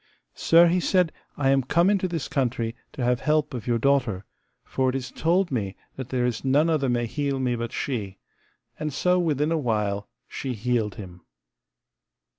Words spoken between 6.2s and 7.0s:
is none other